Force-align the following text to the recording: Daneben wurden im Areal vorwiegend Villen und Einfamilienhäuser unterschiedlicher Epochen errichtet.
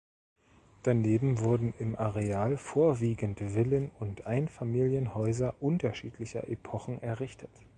Daneben 0.81 1.41
wurden 1.41 1.75
im 1.77 1.95
Areal 1.95 2.57
vorwiegend 2.57 3.37
Villen 3.39 3.91
und 3.99 4.25
Einfamilienhäuser 4.25 5.53
unterschiedlicher 5.59 6.49
Epochen 6.49 7.03
errichtet. 7.03 7.51